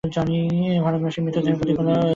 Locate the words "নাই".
1.95-2.09